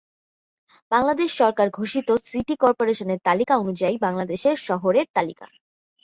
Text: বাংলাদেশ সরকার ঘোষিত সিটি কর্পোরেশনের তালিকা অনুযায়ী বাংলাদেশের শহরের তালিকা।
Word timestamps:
বাংলাদেশ 0.91 1.29
সরকার 1.37 1.67
ঘোষিত 1.69 2.09
সিটি 2.23 2.55
কর্পোরেশনের 2.55 3.19
তালিকা 3.27 3.53
অনুযায়ী 3.57 3.95
বাংলাদেশের 3.97 4.55
শহরের 4.67 5.07
তালিকা। 5.15 5.47